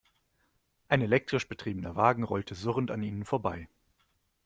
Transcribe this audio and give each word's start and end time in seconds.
Ein 0.87 1.01
elektrisch 1.03 1.47
betriebener 1.47 1.95
Wagen 1.95 2.23
rollte 2.23 2.55
surrend 2.55 2.89
an 2.89 3.03
ihnen 3.03 3.23
vorbei. 3.23 3.69